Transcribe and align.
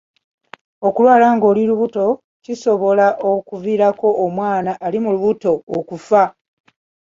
Okulwala 0.87 1.27
ng'oli 1.35 1.63
lubuto 1.69 2.05
kisobola 2.43 3.07
okuviirako 3.31 4.07
omwana 4.25 4.71
ali 4.85 4.97
mu 5.03 5.09
lubuto 5.15 5.51
okufa. 5.77 6.23